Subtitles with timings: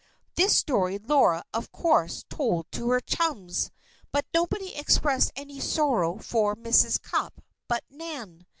[0.35, 3.69] This story Laura, of course, told to her chums;
[4.11, 6.99] but nobody expressed any sorrow for Mrs.
[6.99, 8.47] Cupp but Nan.